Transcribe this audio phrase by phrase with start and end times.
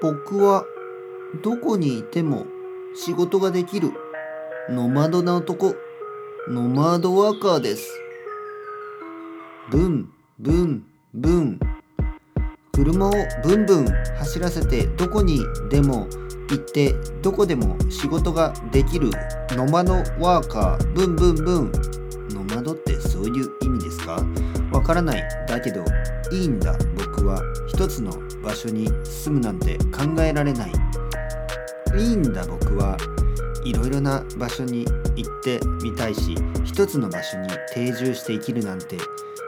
[0.00, 0.64] 僕は
[1.42, 2.46] どこにいても
[2.94, 3.92] 仕事ができる
[4.68, 5.74] ノマドな男
[6.48, 8.00] ノマドワーカーです。
[9.70, 10.84] ブンブン
[11.14, 11.60] ブン。
[12.72, 13.86] 車をブンブン
[14.18, 15.40] 走らせてどこに
[15.70, 16.06] でも
[16.50, 16.92] 行って
[17.22, 19.10] どこでも仕事ができる
[19.50, 20.92] ノマドワーカー。
[20.92, 21.72] ブンブンブン。
[22.30, 24.24] ノマドってそういう意味ですか？
[24.72, 25.22] わからない。
[25.48, 25.82] だけど
[26.30, 26.76] いいんだ。
[26.96, 28.12] 僕は一つの
[28.46, 30.72] 場所に住むなんて考えられない。
[31.98, 32.96] いいんだ僕は。
[33.64, 34.86] いろいろな場所に
[35.16, 38.96] 行ってみたいし一つの場所に定住して生きるなんて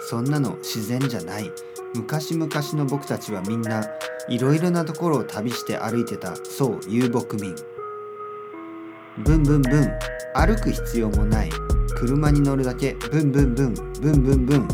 [0.08, 1.52] そんなの自然じゃない。
[1.94, 3.84] 昔々の僕たちはみんな
[4.28, 7.54] いろいろなところを旅して歩いてたそう遊牧民。
[9.18, 9.92] ブンブンブン。
[10.34, 11.50] 歩く必要もない。
[11.96, 13.74] 車に乗るだけブンブンブン。
[14.00, 14.68] ブンブンブン。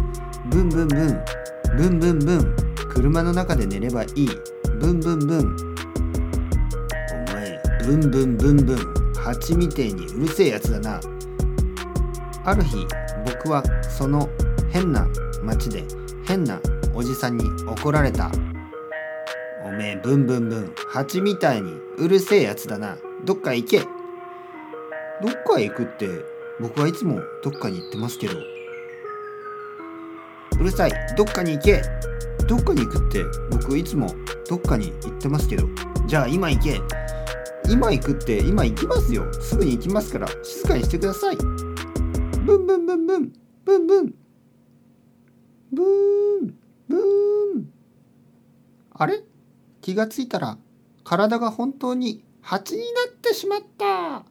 [0.48, 1.24] ブンブンブン。
[1.76, 2.63] ブンブンブン。
[2.94, 4.28] 車の中で寝ればいい。
[4.78, 5.56] ブンブンブン。
[7.28, 8.78] お前ブンブンブンブン。
[9.16, 11.00] 蜂みてえにうるせえやつだな。
[12.44, 12.86] ある日
[13.26, 14.28] 僕はその
[14.70, 15.08] 変な
[15.42, 15.82] 街で
[16.26, 16.60] 変な
[16.94, 18.30] おじさんに怒られた。
[19.64, 20.72] おめえブンブンブン。
[20.88, 22.96] 蜂みたいにうるせえやつだな。
[23.24, 23.80] どっか行け。
[23.80, 23.86] ど
[25.30, 26.08] っかへ行くって
[26.60, 28.34] 僕はいつもどっかに行ってますけど。
[30.60, 30.92] うるさい。
[31.16, 31.82] どっかに行け。
[32.46, 34.08] どっかに行くって僕いつも
[34.48, 35.68] どっかに行ってますけど
[36.06, 36.80] じゃあ今行け。
[37.66, 39.32] 今行くって今行きますよ。
[39.40, 41.36] すぐに行きますから静かにしてください。
[41.36, 43.32] ブンブンブンブン。
[43.64, 44.14] ブンブン。
[45.72, 45.86] ブー
[46.44, 46.54] ン
[46.86, 47.70] ブーン。
[48.92, 49.22] あれ？
[49.80, 50.58] 気がついたら
[51.04, 54.26] 体が本当に蜂になってしまった。